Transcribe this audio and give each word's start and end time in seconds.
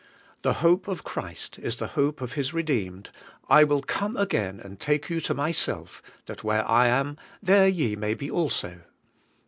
The 0.41 0.53
hope 0.65 0.87
of 0.87 1.03
Christ 1.03 1.59
is 1.59 1.75
the 1.75 1.89
hope 1.93 2.21
of 2.21 2.33
His 2.33 2.55
redeemed: 2.55 3.11
'I 3.49 3.65
will 3.65 3.81
come 3.83 4.17
again 4.17 4.59
and 4.59 4.79
take 4.79 5.11
you 5.11 5.21
to 5.21 5.35
myself, 5.35 6.01
that 6.25 6.43
where 6.43 6.67
I 6.67 6.87
am 6.87 7.17
there 7.39 7.67
ye 7.67 7.95
may 7.95 8.15
be 8.15 8.31
also. 8.31 8.79